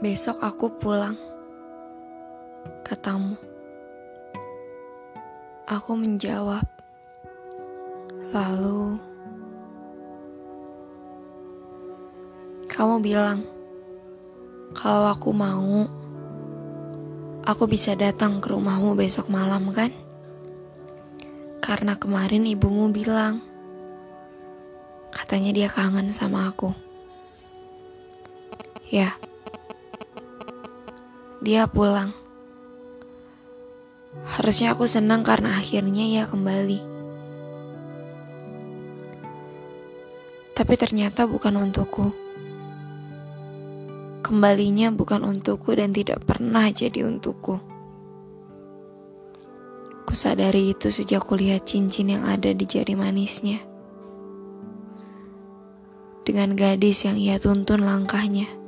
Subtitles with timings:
[0.00, 1.12] Besok aku pulang,
[2.80, 3.36] katamu.
[5.68, 6.64] Aku menjawab,
[8.32, 8.96] lalu
[12.64, 13.44] kamu bilang,
[14.72, 15.84] kalau aku mau,
[17.44, 19.92] aku bisa datang ke rumahmu besok malam, kan?
[21.60, 23.44] Karena kemarin ibumu bilang,
[25.12, 26.72] katanya dia kangen sama aku.
[28.88, 29.12] Ya.
[31.40, 32.12] Dia pulang.
[34.28, 36.84] Harusnya aku senang karena akhirnya ia kembali.
[40.52, 42.12] Tapi ternyata bukan untukku.
[44.20, 47.56] Kembalinya bukan untukku dan tidak pernah jadi untukku.
[50.04, 53.64] Kusadari itu sejak kulihat cincin yang ada di jari manisnya.
[56.28, 58.59] Dengan gadis yang ia tuntun langkahnya.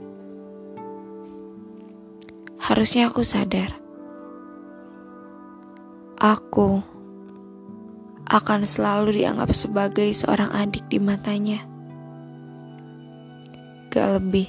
[2.63, 3.75] Harusnya aku sadar.
[6.23, 6.79] Aku
[8.31, 11.67] akan selalu dianggap sebagai seorang adik di matanya.
[13.91, 14.47] Gak lebih.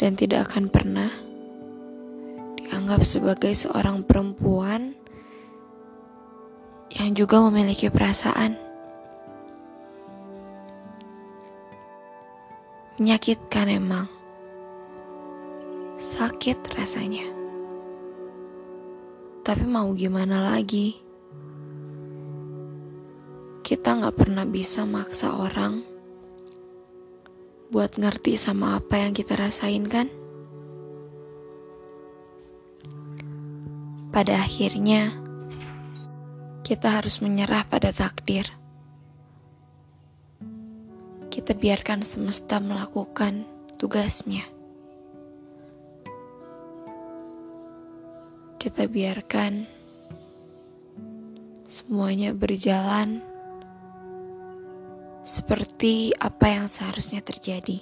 [0.00, 1.12] Dan tidak akan pernah
[2.56, 4.96] dianggap sebagai seorang perempuan
[6.96, 8.56] yang juga memiliki perasaan.
[12.96, 14.17] Menyakitkan emang.
[16.08, 17.28] Sakit rasanya.
[19.44, 20.96] Tapi mau gimana lagi?
[23.60, 25.84] Kita gak pernah bisa maksa orang
[27.68, 30.08] buat ngerti sama apa yang kita rasain kan?
[34.08, 35.12] Pada akhirnya,
[36.64, 38.48] kita harus menyerah pada takdir.
[41.28, 43.44] Kita biarkan semesta melakukan
[43.76, 44.56] tugasnya.
[48.68, 49.64] Kita biarkan
[51.64, 53.24] semuanya berjalan
[55.24, 57.80] seperti apa yang seharusnya terjadi.